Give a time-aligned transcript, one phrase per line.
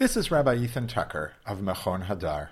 [0.00, 2.48] This is Rabbi Ethan Tucker of Mechon Hadar.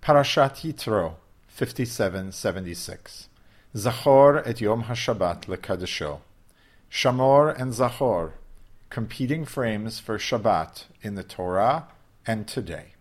[0.00, 1.14] Parashat Yitro,
[1.48, 3.28] 5776.
[3.74, 6.20] Zachor et Yom HaShabbat lekadesho.
[6.88, 8.34] Shamor and Zachor,
[8.88, 11.88] competing frames for Shabbat in the Torah
[12.24, 12.92] and today.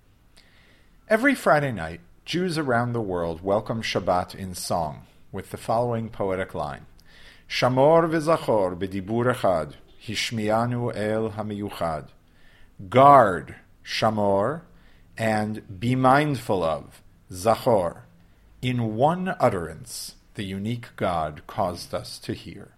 [1.07, 6.55] Every Friday night, Jews around the world welcome Shabbat in song with the following poetic
[6.55, 6.87] line.
[7.47, 9.73] Shamor v'zachor b'dibur echad,
[10.03, 12.07] hishmianu el hamiyuchad.
[12.89, 14.61] Guard, shamor,
[15.17, 18.01] and be mindful of, zachor.
[18.61, 22.71] In one utterance, the unique God caused us to hear.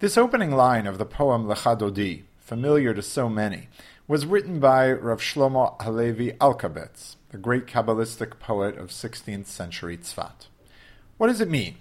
[0.00, 3.68] This opening line of the poem Lecha Dodi, familiar to so many,
[4.06, 10.48] was written by Rav Shlomo Halevi Alkabetz, the great Kabbalistic poet of 16th century Tzfat.
[11.16, 11.76] What does it mean?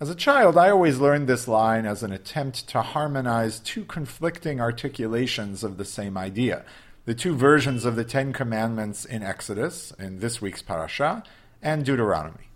[0.00, 4.60] As a child, I always learned this line as an attempt to harmonize two conflicting
[4.60, 6.64] articulations of the same idea
[7.06, 11.22] the two versions of the Ten Commandments in Exodus, in this week's parasha,
[11.62, 12.48] and Deuteronomy.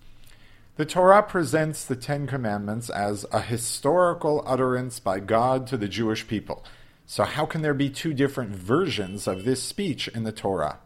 [0.75, 6.27] The Torah presents the Ten Commandments as a historical utterance by God to the Jewish
[6.27, 6.65] people.
[7.07, 10.81] So, how can there be two different versions of this speech in the Torah?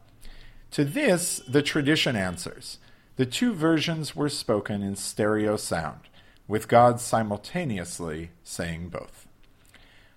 [0.72, 2.78] To this, the tradition answers
[3.16, 6.00] the two versions were spoken in stereo sound,
[6.46, 9.23] with God simultaneously saying both.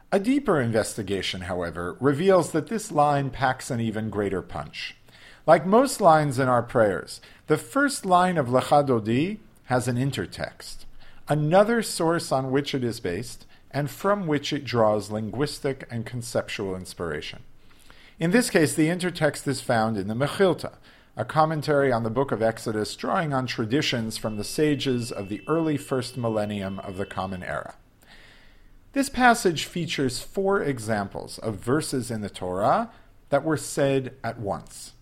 [0.10, 4.96] A deeper investigation, however, reveals that this line packs an even greater punch.
[5.46, 10.86] Like most lines in our prayers, the first line of Lecha Dodi has an intertext,
[11.28, 16.74] another source on which it is based, and from which it draws linguistic and conceptual
[16.74, 17.40] inspiration.
[18.18, 20.76] In this case, the intertext is found in the Mechilta,
[21.18, 25.42] a commentary on the book of Exodus drawing on traditions from the sages of the
[25.50, 27.76] early first millennium of the Common Era.
[28.98, 32.90] This passage features four examples of verses in the Torah
[33.30, 34.94] that were said at once.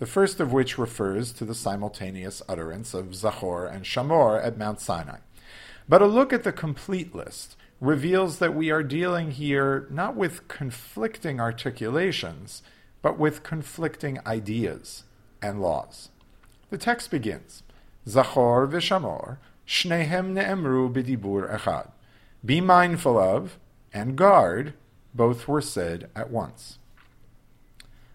[0.00, 4.82] The first of which refers to the simultaneous utterance of Zachor and Shamor at Mount
[4.82, 5.20] Sinai.
[5.88, 10.46] But a look at the complete list reveals that we are dealing here not with
[10.48, 12.60] conflicting articulations,
[13.00, 15.04] but with conflicting ideas
[15.40, 16.10] and laws.
[16.68, 17.62] The text begins
[18.06, 21.92] Zachor v'Shamor, shnehem ne'emru b'dibur echad.
[22.44, 23.58] Be mindful of
[23.92, 24.74] and guard,
[25.14, 26.78] both were said at once.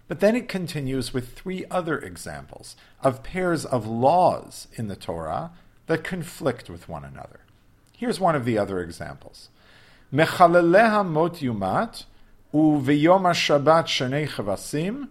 [0.07, 5.51] But then it continues with three other examples of pairs of laws in the Torah
[5.87, 7.41] that conflict with one another.
[7.97, 9.49] Here's one of the other examples.
[10.13, 12.05] Mechaleleha mot yumat,
[12.53, 15.09] uveyom Shabbat shenei chavasim,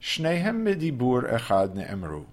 [0.00, 2.26] shnehem medibur echad ne'emru.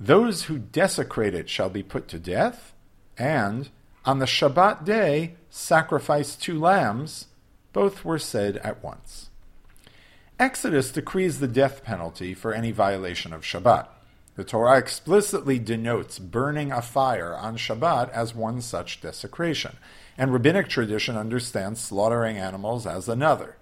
[0.00, 2.72] Those who desecrate it shall be put to death,
[3.18, 3.68] and
[4.04, 7.26] on the Shabbat day sacrifice two lambs,
[7.72, 9.30] both were said at once.
[10.38, 13.88] Exodus decrees the death penalty for any violation of Shabbat.
[14.36, 19.76] The Torah explicitly denotes burning a fire on Shabbat as one such desecration,
[20.18, 23.56] and rabbinic tradition understands slaughtering animals as another.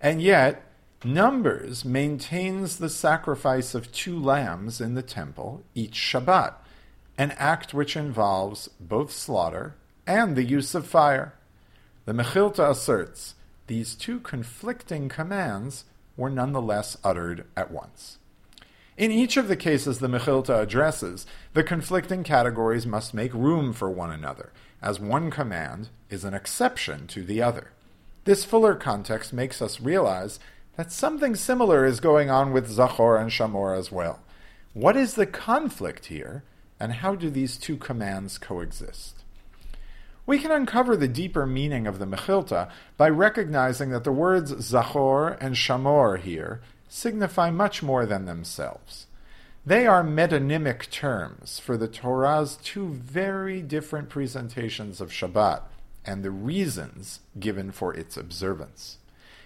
[0.00, 0.64] And yet,
[1.04, 6.54] Numbers maintains the sacrifice of two lambs in the temple each Shabbat,
[7.18, 9.74] an act which involves both slaughter
[10.06, 11.34] and the use of fire.
[12.06, 13.34] The Mechilta asserts
[13.66, 15.84] these two conflicting commands
[16.16, 18.18] were nonetheless uttered at once.
[18.96, 23.90] In each of the cases the Mechilta addresses, the conflicting categories must make room for
[23.90, 27.72] one another, as one command is an exception to the other.
[28.24, 30.40] This fuller context makes us realize
[30.76, 34.20] that something similar is going on with Zachor and Shamor as well.
[34.72, 36.42] What is the conflict here,
[36.80, 39.24] and how do these two commands coexist?
[40.26, 45.38] We can uncover the deeper meaning of the Mechilta by recognizing that the words Zachor
[45.40, 49.06] and Shamor here signify much more than themselves.
[49.64, 55.62] They are metonymic terms for the Torah's two very different presentations of Shabbat
[56.04, 58.98] and the reasons given for its observance.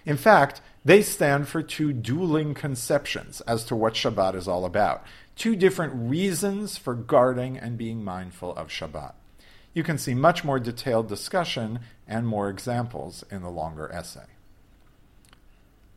[0.05, 5.05] In fact, they stand for two dueling conceptions as to what Shabbat is all about,
[5.35, 9.13] two different reasons for guarding and being mindful of Shabbat.
[9.73, 14.27] You can see much more detailed discussion and more examples in the longer essay.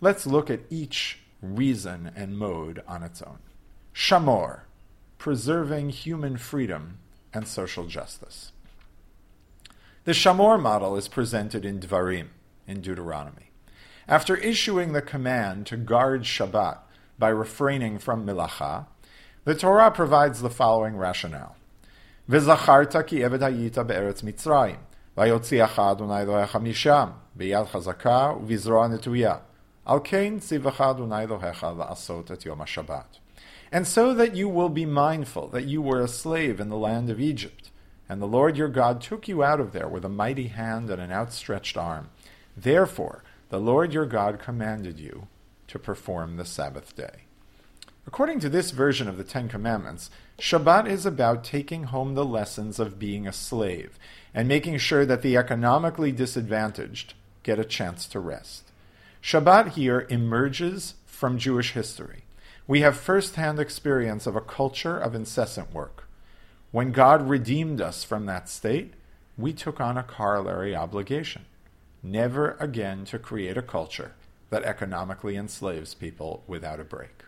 [0.01, 3.39] Let's look at each reason and mode on its own.
[3.95, 4.61] Shamor,
[5.19, 6.99] preserving human freedom
[7.33, 8.53] and social justice.
[10.05, 12.29] The Shamor model is presented in Dvarim,
[12.67, 13.51] in Deuteronomy.
[14.09, 16.79] After issuing the command to guard Shabbat
[17.19, 18.87] by refraining from milacha,
[19.46, 21.56] the Torah provides the following rationale.
[22.30, 24.76] וזכרת כי עבד היית בארץ מצרים,
[25.18, 29.36] ויוציאך אדוני אלוהיך משם, ביד חזקה ובזרוע נטויה,
[29.86, 33.20] Al kein tzivacha Adonai Elohecha la'asot et yom HaShabbat.
[33.72, 37.10] And so that you will be mindful that you were a slave in the land
[37.10, 37.72] of Egypt,
[38.08, 41.02] and the Lord your God took you out of there with a mighty hand and
[41.02, 42.10] an outstretched arm.
[42.56, 45.28] Therefore, the Lord your God commanded you
[45.68, 47.25] to perform the Sabbath day.
[48.07, 52.79] According to this version of the Ten Commandments, Shabbat is about taking home the lessons
[52.79, 53.99] of being a slave
[54.33, 58.71] and making sure that the economically disadvantaged get a chance to rest.
[59.21, 62.23] Shabbat here emerges from Jewish history.
[62.69, 66.09] We have first hand experience of a culture of incessant work.
[66.71, 68.95] When God redeemed us from that state,
[69.37, 71.47] we took on a corollary obligation
[72.03, 74.13] never again to create a culture
[74.51, 77.25] that economically enslaves people without a break.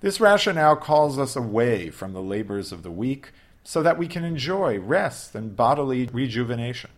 [0.00, 3.32] This rationale calls us away from the labors of the week
[3.62, 6.90] so that we can enjoy rest and bodily rejuvenation.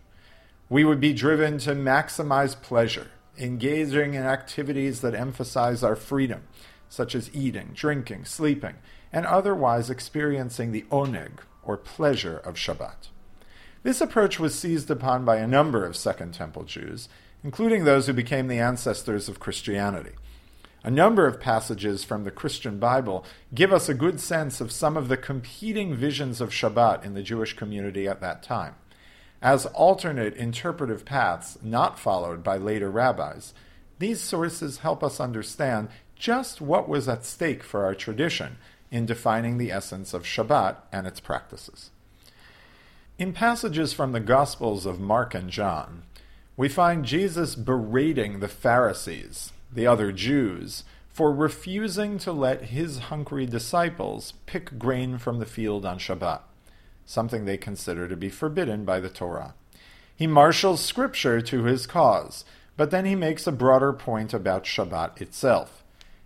[0.69, 6.43] We would be driven to maximize pleasure, engaging in activities that emphasize our freedom,
[6.87, 8.75] such as eating, drinking, sleeping,
[9.11, 13.09] and otherwise experiencing the oneg, or pleasure of Shabbat.
[13.83, 17.09] This approach was seized upon by a number of Second Temple Jews,
[17.43, 20.13] including those who became the ancestors of Christianity.
[20.85, 24.97] A number of passages from the Christian Bible give us a good sense of some
[24.97, 28.75] of the competing visions of Shabbat in the Jewish community at that time.
[29.41, 33.53] As alternate interpretive paths not followed by later rabbis,
[33.99, 35.87] these sources help us understand
[36.17, 38.57] just what was at stake for our tradition
[38.91, 41.91] in defining the essence of Shabbat and its practices.
[43.17, 46.03] In passages from the Gospels of Mark and John,
[46.57, 53.45] we find Jesus berating the Pharisees the other Jews, for refusing to let his hungry
[53.45, 56.41] disciples pick grain from the field on Shabbat,
[57.05, 59.53] something they consider to be forbidden by the Torah.
[60.15, 62.45] He marshals Scripture to his cause,
[62.77, 65.83] but then he makes a broader point about Shabbat itself.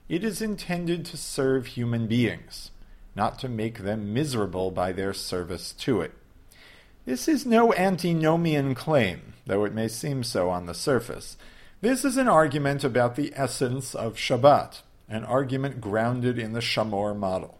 [0.08, 2.72] It is intended to serve human beings,
[3.16, 6.14] not to make them miserable by their service to it.
[7.06, 11.38] This is no antinomian claim, though it may seem so on the surface.
[11.80, 17.16] This is an argument about the essence of Shabbat, an argument grounded in the Shamor
[17.16, 17.60] model.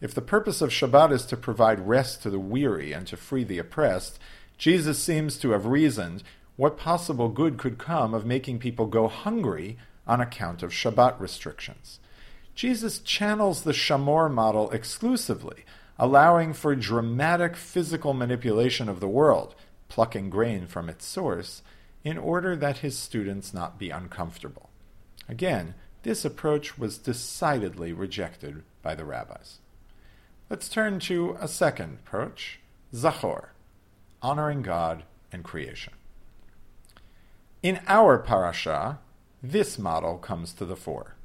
[0.00, 3.42] If the purpose of Shabbat is to provide rest to the weary and to free
[3.42, 4.20] the oppressed,
[4.56, 6.22] Jesus seems to have reasoned
[6.54, 11.98] what possible good could come of making people go hungry on account of Shabbat restrictions.
[12.54, 15.64] Jesus channels the Shamor model exclusively,
[15.98, 19.56] allowing for dramatic physical manipulation of the world,
[19.88, 21.62] plucking grain from its source,
[22.06, 24.70] in order that his students not be uncomfortable.
[25.28, 25.74] Again,
[26.04, 29.58] this approach was decidedly rejected by the rabbis.
[30.48, 32.60] Let's turn to a second approach,
[32.94, 33.48] Zachor,
[34.22, 35.94] honoring God and creation.
[37.60, 39.00] In our parasha,
[39.42, 41.16] this model comes to the fore.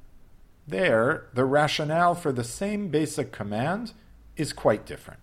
[0.68, 3.94] There, the rationale for the same basic command
[4.36, 5.20] is quite different.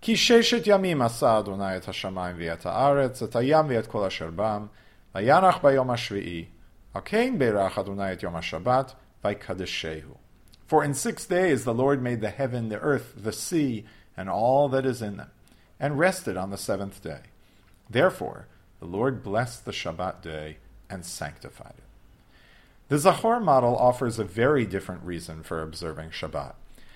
[0.00, 4.66] כי ששת ימים עשה אדוני את השמיים ואת הארץ, את הים ואת כל אשר בם,
[5.14, 6.44] וינח ביום השביעי.
[6.94, 8.92] הקין בירך אדוני את יום השבת,
[9.24, 10.14] ויקדשהו.
[10.68, 13.84] For in six days the Lord made the heaven, the earth, the sea,
[14.16, 15.30] and all that is in them,
[15.78, 17.22] and rested on the seventh day.
[17.88, 18.48] Therefore,
[18.80, 20.58] the Lord blessed the Shabbat day
[20.90, 21.84] and sanctified it.
[22.88, 26.54] The Zachor model offers a very different reason for observing Shabbat.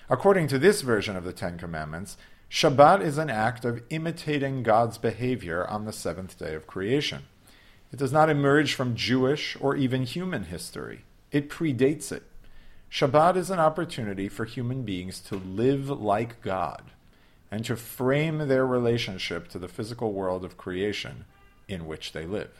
[0.09, 2.17] According to this version of the Ten Commandments,
[2.51, 7.21] Shabbat is an act of imitating God's behavior on the seventh day of creation.
[7.93, 11.05] It does not emerge from Jewish or even human history.
[11.31, 12.23] It predates it.
[12.91, 16.91] Shabbat is an opportunity for human beings to live like God
[17.49, 21.23] and to frame their relationship to the physical world of creation
[21.69, 22.51] in which they live.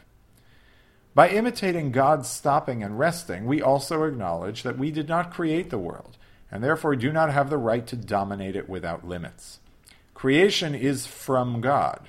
[1.14, 5.76] By imitating God's stopping and resting, we also acknowledge that we did not create the
[5.76, 6.16] world
[6.50, 9.58] and therefore do not have the right to dominate it without limits.
[10.22, 12.08] Creation is from God.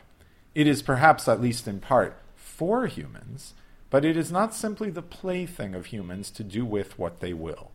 [0.54, 3.56] It is perhaps, at least in part, for humans,
[3.90, 7.72] but it is not simply the plaything of humans to do with what they will.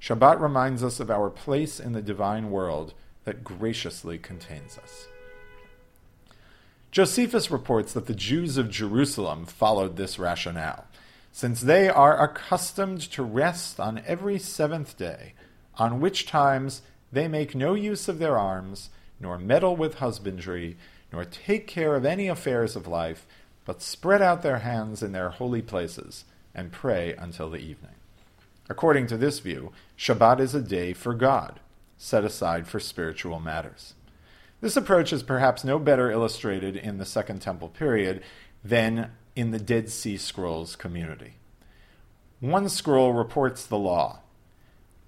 [0.00, 2.92] Shabbat reminds us of our place in the divine world
[3.22, 5.06] that graciously contains us.
[6.90, 10.86] Josephus reports that the Jews of Jerusalem followed this rationale,
[11.30, 15.34] since they are accustomed to rest on every seventh day,
[15.76, 16.82] on which times
[17.12, 20.76] they make no use of their arms, nor meddle with husbandry,
[21.12, 23.26] nor take care of any affairs of life,
[23.64, 27.94] but spread out their hands in their holy places and pray until the evening.
[28.68, 31.60] According to this view, Shabbat is a day for God,
[31.96, 33.94] set aside for spiritual matters.
[34.60, 38.22] This approach is perhaps no better illustrated in the Second Temple period
[38.64, 41.34] than in the Dead Sea Scrolls community.
[42.40, 44.20] One scroll reports the law.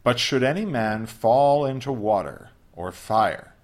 [0.03, 3.55] But should any man fall into water or fire,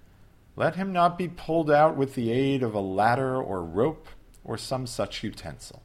[0.57, 4.07] let him not be pulled out with the aid of a ladder or rope
[4.43, 5.83] or some such utensil.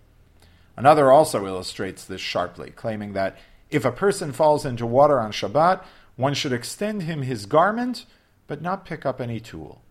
[0.76, 3.37] Another also illustrates this sharply, claiming that
[3.71, 5.85] if a person falls into water on Shabbat,
[6.17, 8.07] one should extend him his garment,
[8.47, 9.83] but not pick up any tool.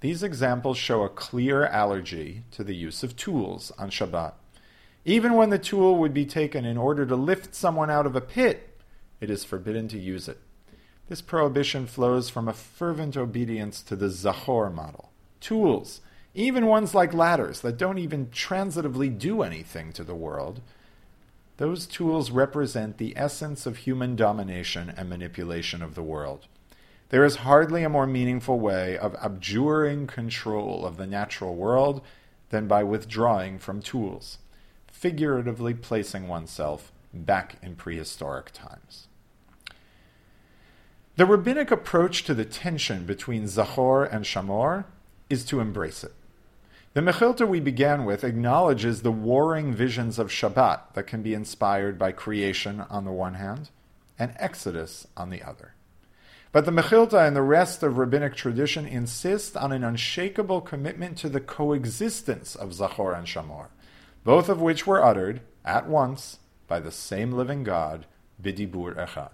[0.00, 4.34] These examples show a clear allergy to the use of tools on Shabbat.
[5.04, 8.20] Even when the tool would be taken in order to lift someone out of a
[8.20, 8.78] pit,
[9.20, 10.38] it is forbidden to use it.
[11.08, 15.10] This prohibition flows from a fervent obedience to the Zachor model.
[15.40, 16.00] Tools,
[16.34, 20.62] even ones like ladders that don't even transitively do anything to the world,
[21.58, 26.46] those tools represent the essence of human domination and manipulation of the world.
[27.10, 32.00] There is hardly a more meaningful way of abjuring control of the natural world
[32.48, 34.38] than by withdrawing from tools,
[34.90, 39.06] figuratively placing oneself back in prehistoric times.
[41.16, 44.84] The rabbinic approach to the tension between Zachor and Shamor
[45.30, 46.12] is to embrace it.
[46.94, 52.00] The Mechilta we began with acknowledges the warring visions of Shabbat that can be inspired
[52.00, 53.70] by creation on the one hand
[54.18, 55.74] and Exodus on the other.
[56.50, 61.28] But the Mechilta and the rest of rabbinic tradition insist on an unshakable commitment to
[61.28, 63.68] the coexistence of Zachor and Shamor,
[64.24, 68.06] both of which were uttered at once by the same living God,
[68.42, 69.30] Bidibur Echad.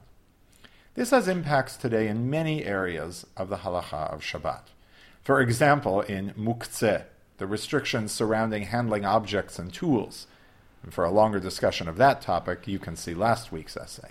[1.01, 4.65] This has impacts today in many areas of the halacha of Shabbat.
[5.23, 7.05] For example, in muktzeh,
[7.39, 10.27] the restrictions surrounding handling objects and tools.
[10.83, 14.11] And for a longer discussion of that topic, you can see last week's essay.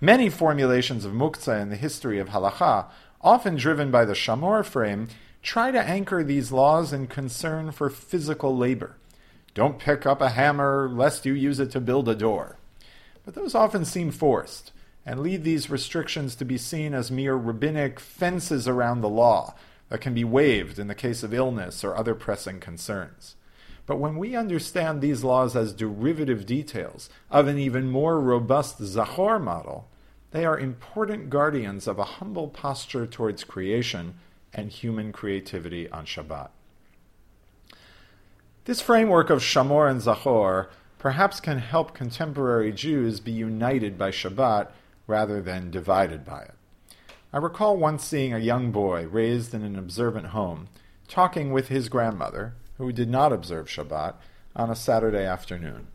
[0.00, 2.86] Many formulations of muktzeh in the history of halacha,
[3.20, 5.08] often driven by the shamor frame,
[5.42, 8.96] try to anchor these laws in concern for physical labor.
[9.52, 12.56] Don't pick up a hammer lest you use it to build a door.
[13.26, 14.72] But those often seem forced
[15.08, 19.54] and lead these restrictions to be seen as mere rabbinic fences around the law
[19.88, 23.34] that can be waived in the case of illness or other pressing concerns.
[23.86, 29.42] But when we understand these laws as derivative details of an even more robust Zachor
[29.42, 29.88] model,
[30.32, 34.12] they are important guardians of a humble posture towards creation
[34.52, 36.50] and human creativity on Shabbat.
[38.66, 40.66] This framework of Shamor and Zachor
[40.98, 44.68] perhaps can help contemporary Jews be united by Shabbat
[45.08, 46.54] rather than divided by it.
[47.32, 50.68] I recall once seeing a young boy raised in an observant home
[51.08, 54.14] talking with his grandmother, who did not observe Shabbat,
[54.54, 55.88] on a Saturday afternoon.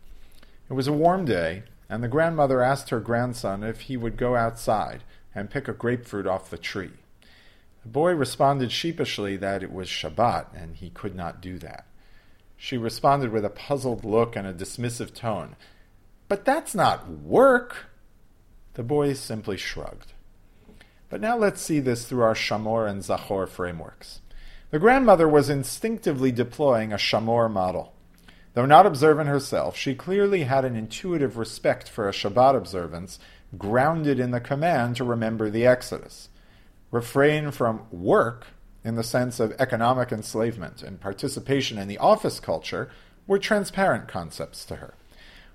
[0.70, 4.36] It was a warm day, and the grandmother asked her grandson if he would go
[4.36, 5.04] outside
[5.36, 6.92] and pick a grapefruit off the tree.
[7.84, 11.86] The boy responded sheepishly that it was Shabbat and he could not do that.
[12.56, 15.58] She responded with a puzzled look and a dismissive tone.
[16.30, 17.88] But that's not work.
[18.76, 20.14] The boy simply shrugged.
[21.10, 24.22] But now let's see this through our Shamor and Zachor frameworks.
[24.72, 27.94] The grandmother was instinctively deploying a Shamor model.
[28.56, 33.20] Though not observant herself, she clearly had an intuitive respect for a Shabbat observance
[33.58, 36.30] grounded in the command to remember the Exodus.
[36.90, 38.48] Refrain from work,
[38.84, 42.90] in the sense of economic enslavement and participation in the office culture,
[43.28, 44.96] were transparent concepts to her.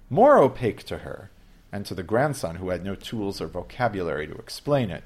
[0.08, 1.30] More opaque to her
[1.72, 5.04] and to the grandson who had no tools or vocabulary to explain it,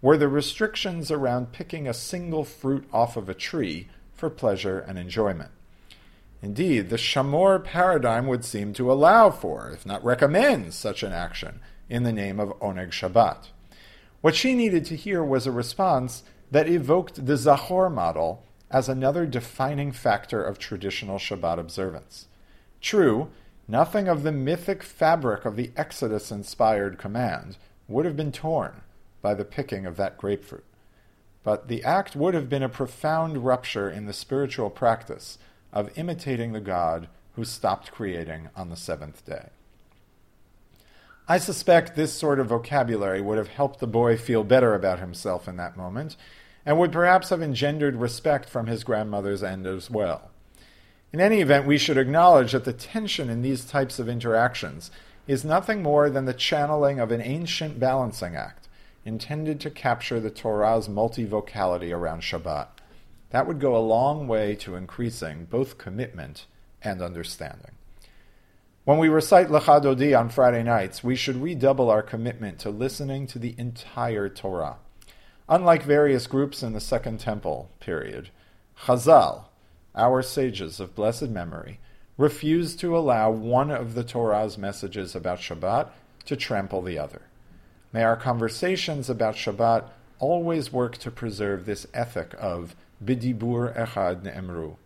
[0.00, 4.98] were the restrictions around picking a single fruit off of a tree for pleasure and
[4.98, 5.50] enjoyment.
[6.42, 11.60] Indeed, the Shamor paradigm would seem to allow for, if not recommend, such an action
[11.88, 13.48] in the name of Oneg Shabbat.
[14.20, 19.24] What she needed to hear was a response that evoked the Zachor model as another
[19.24, 22.26] defining factor of traditional Shabbat observance.
[22.80, 23.30] True,
[23.72, 27.56] nothing of the mythic fabric of the Exodus inspired command
[27.88, 28.82] would have been torn
[29.22, 30.66] by the picking of that grapefruit.
[31.42, 35.38] But the act would have been a profound rupture in the spiritual practice
[35.72, 39.48] of imitating the God who stopped creating on the seventh day.
[41.26, 45.48] I suspect this sort of vocabulary would have helped the boy feel better about himself
[45.48, 46.16] in that moment,
[46.66, 50.31] and would perhaps have engendered respect from his grandmother's end as well.
[51.12, 54.90] In any event, we should acknowledge that the tension in these types of interactions
[55.26, 58.68] is nothing more than the channeling of an ancient balancing act
[59.04, 62.68] intended to capture the Torah's multivocality around Shabbat.
[63.30, 66.46] That would go a long way to increasing both commitment
[66.80, 67.72] and understanding.
[68.84, 73.26] When we recite Lecha Dodi on Friday nights, we should redouble our commitment to listening
[73.28, 74.78] to the entire Torah.
[75.48, 78.30] Unlike various groups in the Second Temple period,
[78.86, 79.44] Chazal,
[79.94, 81.78] our sages of blessed memory,
[82.16, 85.88] refuse to allow one of the Torah's messages about Shabbat
[86.26, 87.22] to trample the other.
[87.92, 94.76] May our conversations about Shabbat always work to preserve this ethic of bidibur echad ne'emru,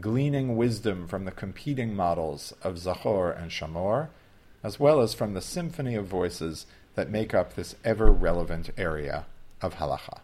[0.00, 4.08] gleaning wisdom from the competing models of Zachor and Shamor,
[4.62, 9.26] as well as from the symphony of voices that make up this ever relevant area
[9.60, 10.20] of halacha.